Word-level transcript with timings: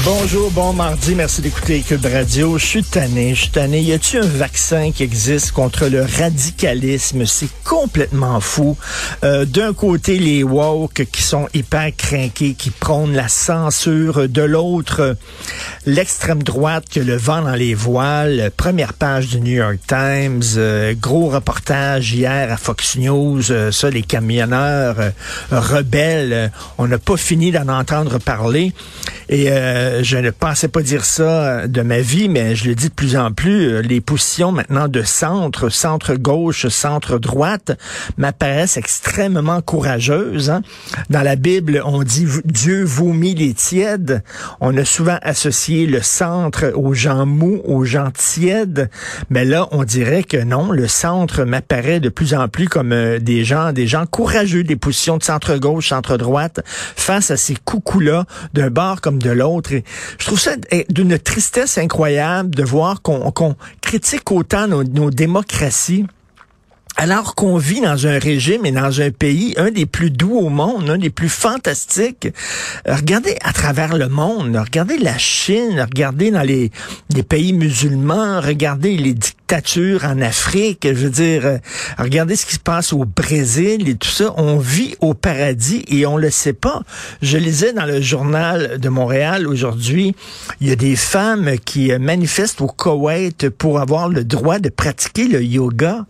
Bonjour, 0.00 0.50
bon 0.50 0.72
mardi, 0.72 1.14
merci 1.14 1.42
d'écouter 1.42 1.80
Cube 1.86 2.04
Radio. 2.06 2.58
Je 2.58 2.66
suis 2.66 2.82
tanné, 2.82 3.36
je 3.36 3.42
suis 3.42 3.50
tanné. 3.50 3.80
Y 3.82 3.92
a-t-il 3.92 4.24
un 4.24 4.26
vaccin 4.26 4.90
qui 4.90 5.04
existe 5.04 5.52
contre 5.52 5.86
le 5.86 6.02
radicalisme? 6.02 7.24
C'est 7.24 7.50
complètement 7.62 8.40
fou. 8.40 8.76
Euh, 9.22 9.44
D'un 9.44 9.72
côté, 9.72 10.18
les 10.18 10.42
woke 10.42 11.04
qui 11.12 11.22
sont 11.22 11.46
hyper 11.54 11.90
craqués, 11.96 12.54
qui 12.54 12.70
prônent 12.70 13.12
la 13.12 13.28
censure. 13.28 14.28
De 14.28 14.42
l'autre, 14.42 15.16
l'extrême 15.86 16.42
droite 16.42 16.84
qui 16.90 16.98
a 16.98 17.04
le 17.04 17.16
vent 17.16 17.42
dans 17.42 17.54
les 17.54 17.74
voiles. 17.74 18.50
Première 18.56 18.94
page 18.94 19.28
du 19.28 19.40
New 19.40 19.54
York 19.54 19.78
Times. 19.86 20.42
euh, 20.56 20.94
gros 21.00 21.28
reportage 21.28 22.12
hier 22.12 22.50
à 22.50 22.56
Fox 22.56 22.96
News. 22.96 23.52
euh, 23.52 23.70
ça, 23.70 23.88
les 23.88 24.02
camionneurs 24.02 24.96
rebelles. 25.52 26.50
on 26.78 26.88
n'a 26.88 26.98
pas 26.98 27.16
fini 27.16 27.52
d'en 27.52 27.68
entendre 27.68 28.18
parler. 28.18 28.72
Et 29.28 29.48
euh, 29.82 30.02
je 30.02 30.16
ne 30.16 30.30
pensais 30.30 30.68
pas 30.68 30.82
dire 30.82 31.04
ça 31.04 31.22
euh, 31.22 31.66
de 31.66 31.82
ma 31.82 32.00
vie, 32.00 32.28
mais 32.28 32.54
je 32.54 32.68
le 32.68 32.74
dis 32.74 32.88
de 32.88 32.94
plus 32.94 33.16
en 33.16 33.32
plus. 33.32 33.66
euh, 33.68 33.82
les 33.82 34.00
positions 34.00 34.52
maintenant 34.52 34.86
de 34.86 35.02
centre, 35.02 35.68
centre-gauche, 35.70 36.68
centre-droite 36.68 37.72
m'apparaissent 38.16 38.76
extrêmement 38.76 39.60
courageuses. 39.60 40.50
hein. 40.50 40.62
Dans 41.10 41.22
la 41.22 41.34
Bible, 41.36 41.82
on 41.84 42.02
dit 42.04 42.26
Dieu 42.44 42.84
vomit 42.84 43.34
les 43.34 43.54
tièdes. 43.54 44.22
On 44.60 44.76
a 44.76 44.84
souvent 44.84 45.18
associé 45.22 45.86
le 45.86 46.00
centre 46.00 46.72
aux 46.74 46.94
gens 46.94 47.26
mous, 47.26 47.60
aux 47.64 47.84
gens 47.84 48.10
tièdes. 48.16 48.88
Mais 49.30 49.44
là, 49.44 49.68
on 49.72 49.82
dirait 49.82 50.22
que 50.22 50.36
non. 50.36 50.70
Le 50.70 50.86
centre 50.86 51.42
m'apparaît 51.44 52.00
de 52.00 52.08
plus 52.08 52.34
en 52.34 52.46
plus 52.48 52.68
comme 52.68 53.18
des 53.18 53.44
gens, 53.44 53.72
des 53.72 53.86
gens 53.88 54.06
courageux, 54.06 54.62
des 54.62 54.76
positions 54.76 55.16
de 55.16 55.24
centre-gauche, 55.24 55.88
centre-droite, 55.88 56.60
face 56.66 57.30
à 57.30 57.36
ces 57.36 57.56
coucous-là, 57.56 58.26
d'un 58.54 58.70
bord 58.70 59.00
comme 59.00 59.20
de 59.20 59.30
l'autre. 59.30 59.71
Je 60.18 60.26
trouve 60.26 60.40
ça 60.40 60.52
eh, 60.70 60.86
d'une 60.88 61.18
tristesse 61.18 61.78
incroyable 61.78 62.54
de 62.54 62.62
voir 62.62 63.02
qu'on 63.02 63.56
critique 63.80 64.30
autant 64.30 64.66
nos 64.66 65.10
démocraties. 65.10 66.06
Alors 66.96 67.34
qu'on 67.34 67.56
vit 67.56 67.80
dans 67.80 68.06
un 68.06 68.18
régime 68.18 68.66
et 68.66 68.70
dans 68.70 69.00
un 69.00 69.10
pays, 69.10 69.54
un 69.56 69.70
des 69.70 69.86
plus 69.86 70.10
doux 70.10 70.36
au 70.36 70.50
monde, 70.50 70.90
un 70.90 70.98
des 70.98 71.10
plus 71.10 71.30
fantastiques. 71.30 72.28
Euh, 72.86 72.94
Regardez 72.94 73.36
à 73.42 73.52
travers 73.52 73.96
le 73.96 74.08
monde, 74.08 74.56
regardez 74.56 74.98
la 74.98 75.16
Chine, 75.16 75.80
regardez 75.80 76.30
dans 76.30 76.42
les, 76.42 76.70
pays 77.28 77.54
musulmans, 77.54 78.40
regardez 78.40 78.96
les 78.96 79.14
dictatures 79.14 80.04
en 80.04 80.20
Afrique, 80.20 80.86
je 80.86 80.92
veux 80.92 81.10
dire, 81.10 81.46
euh, 81.46 81.58
regardez 81.98 82.36
ce 82.36 82.44
qui 82.44 82.54
se 82.54 82.60
passe 82.60 82.92
au 82.92 83.04
Brésil 83.04 83.88
et 83.88 83.94
tout 83.94 84.08
ça. 84.10 84.34
On 84.36 84.58
vit 84.58 84.94
au 85.00 85.14
paradis 85.14 85.84
et 85.88 86.04
on 86.04 86.18
le 86.18 86.30
sait 86.30 86.52
pas. 86.52 86.82
Je 87.22 87.38
lisais 87.38 87.72
dans 87.72 87.86
le 87.86 88.02
journal 88.02 88.78
de 88.78 88.88
Montréal 88.90 89.48
aujourd'hui, 89.48 90.14
il 90.60 90.68
y 90.68 90.72
a 90.72 90.76
des 90.76 90.96
femmes 90.96 91.52
qui 91.64 91.90
euh, 91.90 91.98
manifestent 91.98 92.60
au 92.60 92.66
Koweït 92.66 93.48
pour 93.48 93.80
avoir 93.80 94.10
le 94.10 94.24
droit 94.24 94.58
de 94.58 94.68
pratiquer 94.68 95.26
le 95.26 95.42
yoga. 95.42 96.04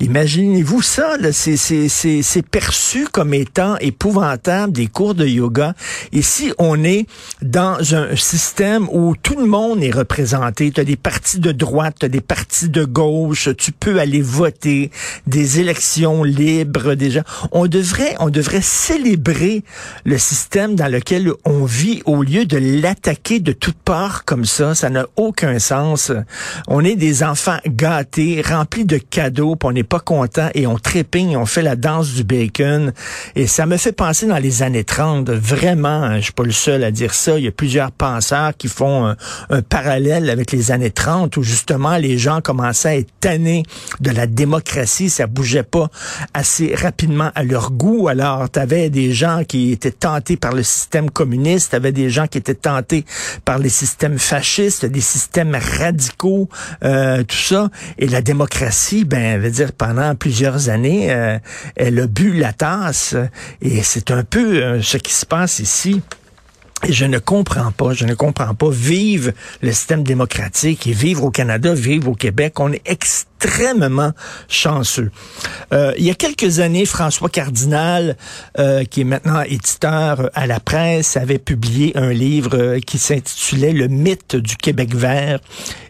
Imaginez-vous 0.00 0.80
ça, 0.80 1.16
c'est, 1.32 2.42
perçu 2.48 3.08
comme 3.10 3.34
étant 3.34 3.76
épouvantable 3.78 4.72
des 4.72 4.86
cours 4.86 5.16
de 5.16 5.26
yoga. 5.26 5.74
Ici, 6.12 6.52
on 6.58 6.84
est 6.84 7.06
dans 7.42 7.96
un 7.96 8.14
système 8.14 8.88
où 8.92 9.16
tout 9.20 9.36
le 9.36 9.46
monde 9.46 9.82
est 9.82 9.90
représenté. 9.90 10.70
Tu 10.70 10.80
as 10.80 10.84
des 10.84 10.94
partis 10.94 11.40
de 11.40 11.50
droite, 11.50 11.96
tu 11.98 12.06
as 12.06 12.08
des 12.08 12.20
partis 12.20 12.68
de 12.68 12.84
gauche, 12.84 13.48
tu 13.58 13.72
peux 13.72 13.98
aller 13.98 14.22
voter, 14.22 14.92
des 15.26 15.58
élections 15.58 16.22
libres 16.22 16.94
déjà. 16.94 17.24
On 17.50 17.66
devrait, 17.66 18.14
on 18.20 18.30
devrait 18.30 18.62
célébrer 18.62 19.64
le 20.04 20.16
système 20.16 20.76
dans 20.76 20.86
lequel 20.86 21.32
on 21.44 21.64
vit 21.64 22.02
au 22.04 22.22
lieu 22.22 22.44
de 22.44 22.58
l'attaquer 22.80 23.40
de 23.40 23.50
toutes 23.50 23.78
parts 23.78 24.24
comme 24.24 24.44
ça. 24.44 24.76
Ça 24.76 24.90
n'a 24.90 25.06
aucun 25.16 25.58
sens. 25.58 26.12
On 26.68 26.84
est 26.84 26.94
des 26.94 27.24
enfants 27.24 27.58
gâtés, 27.66 28.42
remplis 28.42 28.84
de 28.84 28.98
cadeaux, 28.98 29.56
puis 29.56 29.68
on 29.68 29.72
n'est 29.72 29.87
pas 29.88 30.00
content 30.00 30.48
et 30.54 30.66
on 30.66 30.78
trépigne, 30.78 31.36
on 31.36 31.46
fait 31.46 31.62
la 31.62 31.76
danse 31.76 32.12
du 32.12 32.24
bacon. 32.24 32.92
Et 33.34 33.46
ça 33.46 33.66
me 33.66 33.76
fait 33.76 33.92
penser 33.92 34.26
dans 34.26 34.38
les 34.38 34.62
années 34.62 34.84
30. 34.84 35.30
Vraiment, 35.30 35.88
hein, 35.88 36.16
je 36.18 36.24
suis 36.24 36.32
pas 36.32 36.44
le 36.44 36.52
seul 36.52 36.84
à 36.84 36.90
dire 36.90 37.14
ça. 37.14 37.38
Il 37.38 37.44
y 37.44 37.48
a 37.48 37.52
plusieurs 37.52 37.90
penseurs 37.90 38.52
qui 38.56 38.68
font 38.68 39.14
un, 39.50 39.62
parallèle 39.62 40.30
avec 40.30 40.52
les 40.52 40.70
années 40.70 40.90
30 40.90 41.36
où 41.36 41.42
justement 41.42 41.96
les 41.96 42.18
gens 42.18 42.40
commençaient 42.40 42.88
à 42.88 42.96
être 42.96 43.10
tannés 43.20 43.62
de 44.00 44.10
la 44.10 44.26
démocratie. 44.26 45.10
Ça 45.10 45.26
bougeait 45.26 45.62
pas 45.62 45.88
assez 46.34 46.74
rapidement 46.74 47.30
à 47.34 47.42
leur 47.42 47.70
goût. 47.72 48.08
Alors, 48.08 48.50
tu 48.50 48.58
avais 48.58 48.90
des 48.90 49.12
gens 49.12 49.42
qui 49.46 49.72
étaient 49.72 49.90
tentés 49.90 50.36
par 50.36 50.52
le 50.52 50.62
système 50.62 51.10
communiste, 51.10 51.70
tu 51.70 51.76
avais 51.76 51.92
des 51.92 52.10
gens 52.10 52.26
qui 52.26 52.38
étaient 52.38 52.54
tentés 52.54 53.04
par 53.44 53.58
les 53.58 53.68
systèmes 53.68 54.18
fascistes, 54.18 54.84
des 54.84 55.00
systèmes 55.00 55.56
radicaux, 55.80 56.48
euh, 56.84 57.22
tout 57.24 57.36
ça. 57.36 57.70
Et 57.98 58.06
la 58.06 58.22
démocratie, 58.22 59.04
ben, 59.04 59.40
veut 59.40 59.50
dire, 59.50 59.72
pendant 59.78 60.14
plusieurs 60.14 60.68
années, 60.68 61.10
euh, 61.10 61.38
elle 61.76 61.98
a 62.00 62.06
bu 62.06 62.32
la 62.32 62.52
tasse. 62.52 63.14
Et 63.62 63.82
c'est 63.82 64.10
un 64.10 64.24
peu 64.24 64.62
euh, 64.62 64.82
ce 64.82 64.98
qui 64.98 65.12
se 65.12 65.24
passe 65.24 65.60
ici. 65.60 66.02
Et 66.86 66.92
je 66.92 67.06
ne 67.06 67.18
comprends 67.18 67.72
pas, 67.72 67.92
je 67.92 68.04
ne 68.04 68.14
comprends 68.14 68.54
pas. 68.54 68.70
Vive 68.70 69.32
le 69.62 69.72
système 69.72 70.04
démocratique 70.04 70.86
et 70.86 70.92
vivre 70.92 71.24
au 71.24 71.30
Canada, 71.30 71.74
vivre 71.74 72.10
au 72.10 72.14
Québec. 72.14 72.60
On 72.60 72.72
est 72.72 72.82
extrêmement 72.84 73.37
chanceux. 74.48 75.10
Euh, 75.72 75.92
il 75.98 76.04
y 76.04 76.10
a 76.10 76.14
quelques 76.14 76.60
années, 76.60 76.86
François 76.86 77.28
Cardinal, 77.28 78.16
euh, 78.58 78.84
qui 78.84 79.02
est 79.02 79.04
maintenant 79.04 79.42
éditeur 79.42 80.30
à 80.34 80.46
la 80.46 80.60
presse, 80.60 81.16
avait 81.16 81.38
publié 81.38 81.96
un 81.96 82.10
livre 82.10 82.78
qui 82.78 82.98
s'intitulait 82.98 83.72
Le 83.72 83.88
mythe 83.88 84.36
du 84.36 84.56
Québec 84.56 84.94
vert. 84.94 85.38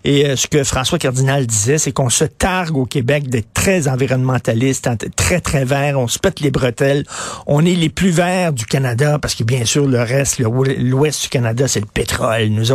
Et 0.04 0.26
euh, 0.26 0.36
ce 0.36 0.47
que 0.47 0.64
François 0.64 0.98
Cardinal 0.98 1.47
disait, 1.47 1.78
c'est 1.78 1.92
qu'on 1.92 2.09
se 2.09 2.25
targue 2.25 2.76
au 2.76 2.86
Québec 2.86 3.28
d'être 3.28 3.53
très 3.53 3.88
environnementaliste, 3.88 4.86
hein, 4.86 4.97
très, 5.16 5.41
très 5.41 5.65
vert. 5.65 5.98
On 5.98 6.09
se 6.09 6.19
pète 6.19 6.41
les 6.41 6.50
bretelles. 6.50 7.04
On 7.47 7.65
est 7.65 7.75
les 7.75 7.88
plus 7.88 8.10
verts 8.10 8.53
du 8.53 8.65
Canada 8.65 9.19
parce 9.20 9.34
que, 9.34 9.44
bien 9.44 9.65
sûr, 9.65 9.86
le 9.86 10.00
reste, 10.00 10.38
l'ouest 10.38 11.22
du 11.22 11.28
Canada, 11.28 11.69
c'est 11.69 11.80
le 11.80 11.86
pétrole. 11.86 12.48
Nous. 12.48 12.72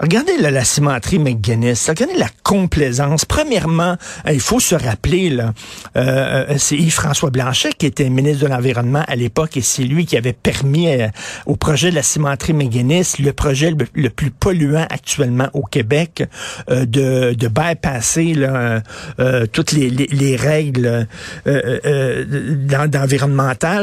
Regardez 0.00 0.38
là, 0.38 0.50
la 0.50 0.64
cimenterie 0.64 1.18
McGuinness. 1.18 1.88
Regardez 1.88 2.16
la 2.16 2.28
complaisance. 2.42 3.26
Premièrement, 3.26 3.89
euh, 4.26 4.32
il 4.32 4.40
faut 4.40 4.60
se 4.60 4.74
rappeler, 4.74 5.30
là, 5.30 5.52
euh, 5.96 6.54
c'est 6.58 6.76
Yves-François 6.76 7.30
Blanchet 7.30 7.70
qui 7.76 7.86
était 7.86 8.08
ministre 8.08 8.44
de 8.44 8.48
l'Environnement 8.48 9.04
à 9.06 9.16
l'époque 9.16 9.56
et 9.56 9.62
c'est 9.62 9.84
lui 9.84 10.06
qui 10.06 10.16
avait 10.16 10.32
permis 10.32 10.88
euh, 10.88 11.08
au 11.46 11.56
projet 11.56 11.90
de 11.90 11.94
la 11.94 12.02
cimenterie 12.02 12.52
McGuinness, 12.52 13.18
le 13.18 13.32
projet 13.32 13.72
le, 13.94 14.10
plus 14.10 14.30
polluant 14.30 14.86
actuellement 14.90 15.48
au 15.54 15.62
Québec, 15.62 16.24
euh, 16.70 16.84
de, 16.86 17.34
de 17.34 17.48
bypasser 17.48 18.34
là, 18.34 18.82
euh, 19.18 19.46
toutes 19.46 19.72
les, 19.72 19.90
les, 19.90 20.06
les 20.06 20.36
règles 20.36 21.06
euh, 21.46 22.24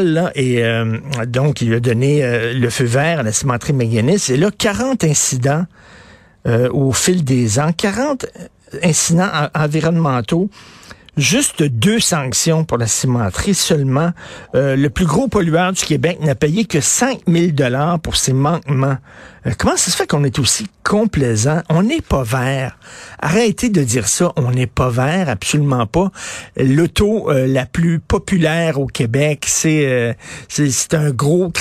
là. 0.03 0.31
et 0.35 0.63
donc, 1.27 1.61
il 1.61 1.73
a 1.73 1.79
donné 1.79 2.53
le 2.53 2.69
feu 2.69 2.85
vert 2.85 3.19
à 3.19 3.23
la 3.23 3.31
cimenterie 3.31 3.73
McGuinness. 3.73 4.29
Et 4.29 4.37
là, 4.37 4.49
40 4.55 5.03
incidents 5.03 5.65
euh, 6.47 6.69
au 6.71 6.93
fil 6.93 7.23
des 7.25 7.59
ans, 7.59 7.71
40 7.75 8.25
incidents 8.83 9.29
en- 9.33 9.63
environnementaux, 9.63 10.49
juste 11.17 11.63
deux 11.63 11.99
sanctions 11.99 12.63
pour 12.63 12.77
la 12.77 12.87
cimenterie 12.87 13.55
seulement. 13.55 14.11
Euh, 14.55 14.75
le 14.75 14.89
plus 14.89 15.05
gros 15.05 15.27
pollueur 15.27 15.73
du 15.73 15.83
Québec 15.83 16.19
n'a 16.21 16.35
payé 16.35 16.65
que 16.65 16.79
5 16.79 17.21
000 17.27 17.51
dollars 17.51 17.99
pour 17.99 18.15
ses 18.17 18.33
manquements. 18.33 18.97
Euh, 19.47 19.51
comment 19.57 19.77
ça 19.77 19.91
se 19.91 19.95
fait 19.97 20.07
qu'on 20.07 20.23
est 20.23 20.39
aussi 20.39 20.67
complaisant? 20.83 21.61
On 21.69 21.83
n'est 21.83 22.01
pas 22.01 22.23
vert. 22.23 22.77
Arrêtez 23.19 23.69
de 23.69 23.83
dire 23.83 24.07
ça. 24.07 24.31
On 24.35 24.51
n'est 24.51 24.67
pas 24.67 24.89
vert, 24.89 25.29
absolument 25.29 25.85
pas. 25.85 26.11
L'auto 26.57 27.29
euh, 27.31 27.47
la 27.47 27.65
plus 27.65 27.99
populaire 27.99 28.79
au 28.79 28.87
Québec, 28.87 29.45
c'est 29.47 29.85
euh, 29.87 30.13
c'est 30.49 30.93
un 30.93 31.11
gros 31.11 31.51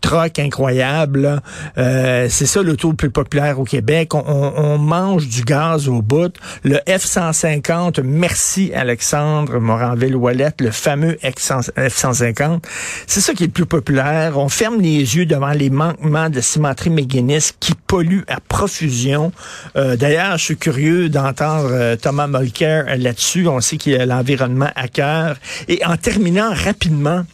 truck 0.00 0.38
incroyable. 0.38 1.40
Euh, 1.78 2.28
c'est 2.30 2.46
ça 2.46 2.62
l'auto 2.62 2.90
le 2.90 2.96
plus 2.96 3.10
populaire 3.10 3.58
au 3.60 3.64
Québec. 3.64 4.14
On, 4.14 4.22
on- 4.26 4.52
on 4.56 4.78
mange 4.78 5.28
du 5.28 5.42
gaz 5.42 5.88
au 5.88 6.02
bout. 6.02 6.34
Le 6.62 6.76
F-150, 6.86 8.02
merci 8.02 8.72
Alexandre 8.74 9.58
Moranville-Ouellette, 9.58 10.60
le 10.60 10.70
fameux 10.70 11.16
F-150. 11.22 12.62
C'est 13.06 13.20
ça 13.20 13.34
qui 13.34 13.44
est 13.44 13.46
le 13.46 13.52
plus 13.52 13.66
populaire. 13.66 14.38
On 14.38 14.48
ferme 14.48 14.80
les 14.80 15.16
yeux 15.16 15.26
devant 15.26 15.50
les 15.52 15.70
manquements 15.70 16.30
de 16.30 16.40
cimenterie 16.40 16.90
McGuinness 16.90 17.23
qui 17.60 17.74
pollue 17.86 18.22
à 18.28 18.40
profusion. 18.40 19.32
Euh, 19.76 19.96
d'ailleurs, 19.96 20.38
je 20.38 20.44
suis 20.44 20.56
curieux 20.56 21.08
d'entendre 21.08 21.70
euh, 21.70 21.96
Thomas 21.96 22.26
Mulcair 22.26 22.86
là-dessus. 22.96 23.48
On 23.48 23.60
sait 23.60 23.76
qu'il 23.76 24.00
a 24.00 24.06
l'environnement 24.06 24.70
à 24.74 24.88
cœur. 24.88 25.36
Et 25.68 25.84
en 25.84 25.96
terminant 25.96 26.52
rapidement, 26.52 27.24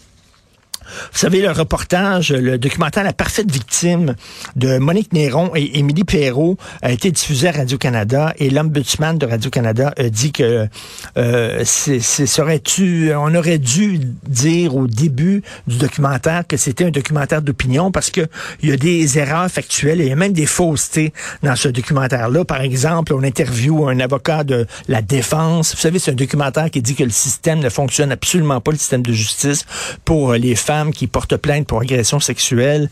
vous 1.12 1.19
savez, 1.19 1.40
le 1.40 1.50
reportage, 1.50 2.32
le 2.32 2.58
documentaire 2.58 3.04
La 3.04 3.12
parfaite 3.12 3.50
victime 3.50 4.14
de 4.56 4.78
Monique 4.78 5.12
Néron 5.12 5.50
et 5.54 5.78
Émilie 5.78 6.04
Perrault 6.04 6.56
a 6.82 6.92
été 6.92 7.10
diffusé 7.10 7.48
à 7.48 7.52
Radio-Canada 7.52 8.34
et 8.38 8.50
l'ombudsman 8.50 9.19
de 9.19 9.26
Radio-Canada 9.26 9.92
a 9.96 10.08
dit 10.08 10.32
que 10.32 10.69
euh, 11.16 11.64
serait-tu, 11.64 13.12
on 13.14 13.34
aurait 13.34 13.58
dû 13.58 13.98
dire 14.26 14.76
au 14.76 14.87
début 14.87 15.42
du 15.66 15.78
documentaire 15.78 16.46
que 16.46 16.56
c'était 16.56 16.84
un 16.84 16.90
documentaire 16.90 17.42
d'opinion 17.42 17.90
parce 17.90 18.10
que 18.10 18.22
il 18.62 18.70
y 18.70 18.72
a 18.72 18.76
des 18.76 19.19
erreurs 19.19 19.50
factuelles 19.50 20.00
et 20.00 20.04
il 20.04 20.08
y 20.10 20.12
a 20.12 20.16
même 20.16 20.32
des 20.32 20.46
faussetés 20.46 21.12
dans 21.42 21.56
ce 21.56 21.69
documentaire-là. 21.69 22.44
Par 22.44 22.60
exemple, 22.60 23.14
on 23.14 23.22
interviewe 23.22 23.88
un 23.88 24.00
avocat 24.00 24.44
de 24.44 24.66
la 24.88 25.02
défense. 25.02 25.75
Vous 25.75 25.81
savez, 25.81 25.98
c'est 25.98 26.12
un 26.12 26.14
documentaire 26.14 26.70
qui 26.70 26.82
dit 26.82 26.94
que 26.94 27.04
le 27.04 27.10
système 27.10 27.60
ne 27.60 27.69
fonctionne 27.69 28.12
absolument 28.12 28.60
pas, 28.60 28.72
le 28.72 28.78
système 28.78 29.02
de 29.02 29.12
justice 29.12 29.66
pour 30.04 30.34
les 30.34 30.54
femmes 30.54 30.80
qui 30.88 31.06
porte 31.06 31.37
plainte 31.37 31.67
pour 31.67 31.81
agression 31.81 32.21
sexuelle, 32.21 32.88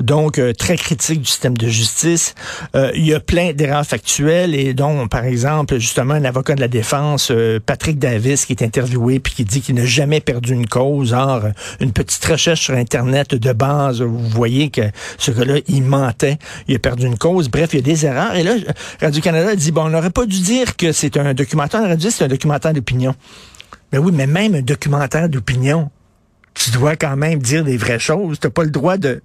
donc 0.00 0.38
euh, 0.38 0.52
très 0.52 0.76
critique 0.76 1.20
du 1.20 1.26
système 1.26 1.56
de 1.56 1.68
justice. 1.68 2.34
Euh, 2.74 2.90
il 2.94 3.06
y 3.06 3.14
a 3.14 3.20
plein 3.20 3.52
d'erreurs 3.52 3.84
factuelles 3.84 4.54
et 4.54 4.74
dont, 4.74 5.08
par 5.08 5.24
exemple, 5.24 5.78
justement, 5.78 6.14
un 6.14 6.24
avocat 6.24 6.54
de 6.54 6.60
la 6.60 6.68
défense, 6.68 7.30
euh, 7.30 7.60
Patrick 7.64 7.98
Davis, 7.98 8.46
qui 8.46 8.52
est 8.52 8.62
interviewé 8.62 9.20
puis 9.20 9.34
qui 9.34 9.44
dit 9.44 9.60
qu'il 9.60 9.74
n'a 9.74 9.84
jamais 9.84 10.20
perdu 10.20 10.54
une 10.54 10.66
cause. 10.66 11.12
Or, 11.12 11.42
une 11.80 11.92
petite 11.92 12.24
recherche 12.24 12.62
sur 12.62 12.74
Internet 12.74 13.34
de 13.34 13.52
base, 13.52 14.00
vous 14.00 14.28
voyez 14.28 14.70
que 14.70 14.82
ce 15.18 15.30
gars-là, 15.30 15.58
il 15.68 15.82
mentait, 15.82 16.38
il 16.68 16.76
a 16.76 16.78
perdu 16.78 17.06
une 17.06 17.18
cause. 17.18 17.48
Bref, 17.48 17.70
il 17.72 17.76
y 17.76 17.78
a 17.78 17.82
des 17.82 18.06
erreurs. 18.06 18.34
Et 18.34 18.42
là, 18.42 18.54
Radio-Canada 19.00 19.54
dit, 19.54 19.72
bon, 19.72 19.84
on 19.84 19.90
n'aurait 19.90 20.10
pas 20.10 20.26
dû 20.26 20.40
dire 20.40 20.76
que 20.76 20.92
c'est 20.92 21.16
un 21.16 21.34
documentaire, 21.34 21.80
on 21.82 21.84
aurait 21.84 21.96
dû 21.96 22.10
c'est 22.10 22.24
un 22.24 22.28
documentaire 22.28 22.72
d'opinion. 22.72 23.14
Mais 23.92 23.98
oui, 23.98 24.12
mais 24.12 24.26
même 24.26 24.54
un 24.54 24.62
documentaire 24.62 25.28
d'opinion, 25.28 25.90
tu 26.56 26.70
dois 26.70 26.96
quand 26.96 27.16
même 27.16 27.38
dire 27.38 27.64
des 27.64 27.76
vraies 27.76 27.98
choses. 27.98 28.40
Tu 28.40 28.46
n'as 28.46 28.50
pas 28.50 28.64
le 28.64 28.70
droit 28.70 28.96
de 28.96 29.20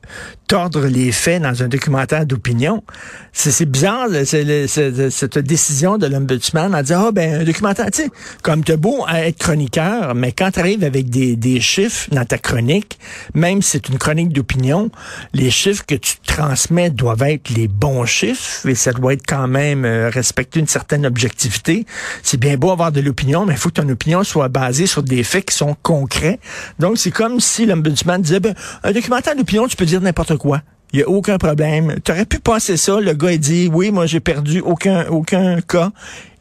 tordre 0.48 0.86
les 0.86 1.14
faits 1.14 1.42
dans 1.42 1.64
un 1.64 1.70
documentaire 1.70 2.26
d'opinion. 2.26 2.84
C'est 3.32 3.66
bizarre, 3.66 4.08
cette 4.12 5.38
décision 5.38 5.98
de 5.98 6.08
l'ombudsman 6.08 6.76
à 6.76 6.84
dire, 6.84 7.00
ah 7.00 7.12
ben, 7.14 7.42
un 7.42 7.44
documentaire, 7.46 7.90
tu 7.90 8.04
sais, 8.04 8.10
comme 8.44 8.64
tu 8.66 8.76
beau 8.76 9.06
être 9.08 9.38
chroniqueur, 9.38 10.14
mais 10.14 10.34
quand 10.34 10.52
tu 10.52 10.60
arrives 10.60 10.84
avec 10.84 11.10
des, 11.10 11.38
des 11.38 11.62
chiffres 11.62 12.10
dans 12.12 12.26
ta 12.26 12.38
chronique, 12.38 13.00
même 13.34 13.62
si 13.62 13.72
c'est 13.72 13.88
une 13.88 13.98
chronique 13.98 14.34
d'opinion, 14.34 14.92
les 15.34 15.50
chiffres 15.50 15.86
que 15.86 15.96
tu 15.96 16.16
transmets 16.28 16.90
doivent 16.90 17.24
être 17.24 17.50
les 17.50 17.70
bons 17.70 18.06
chiffres 18.06 18.68
et 18.68 18.76
ça 18.76 18.92
doit 18.92 19.14
être 19.14 19.26
quand 19.26 19.48
même 19.48 19.86
euh, 19.86 20.10
respecter 20.10 20.60
une 20.60 20.68
certaine 20.68 21.06
objectivité. 21.06 21.86
C'est 22.24 22.40
bien 22.40 22.58
beau 22.58 22.72
avoir 22.72 22.92
de 22.92 23.00
l'opinion, 23.00 23.46
mais 23.46 23.54
il 23.54 23.58
faut 23.58 23.70
que 23.70 23.82
ton 23.82 23.88
opinion 23.88 24.24
soit 24.26 24.50
basée 24.50 24.88
sur 24.88 25.04
des 25.04 25.24
faits 25.24 25.46
qui 25.46 25.56
sont 25.56 25.78
concrets. 25.82 26.40
Donc, 26.80 26.98
c'est 26.98 27.12
comme 27.22 27.40
si 27.40 27.68
l'ombudsman 27.68 28.20
disait, 28.20 28.40
ben, 28.40 28.56
un 28.84 28.92
documentaire 28.94 29.36
d'opinion, 29.36 29.68
tu 29.68 29.76
peux 29.76 29.86
dire 29.86 30.02
n'importe 30.02 30.38
quoi. 30.38 30.64
Il 30.92 30.98
n'y 30.98 31.04
a 31.04 31.08
aucun 31.08 31.38
problème. 31.38 31.98
Tu 32.04 32.12
aurais 32.12 32.26
pu 32.26 32.40
passer 32.40 32.78
ça. 32.78 33.00
Le 33.00 33.14
gars, 33.14 33.32
il 33.32 33.40
dit, 33.40 33.70
oui, 33.72 33.92
moi, 33.92 34.08
j'ai 34.08 34.20
perdu 34.20 34.60
aucun, 34.60 35.06
aucun 35.08 35.62
cas. 35.62 35.92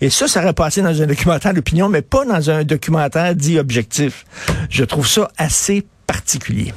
Et 0.01 0.09
ça, 0.09 0.27
ça 0.27 0.43
aurait 0.43 0.55
passé 0.55 0.81
dans 0.81 1.03
un 1.03 1.07
documentaire 1.07 1.53
d'opinion, 1.53 1.91
mais 1.91 2.01
pas 2.01 2.25
dans 2.25 2.49
un 2.49 2.65
documentaire 2.65 3.35
dit 3.35 3.59
objectif. 3.59 4.25
Je 4.71 4.85
trouve 4.85 5.07
ça 5.07 5.31
assez 5.37 5.85
particulier. 6.07 6.73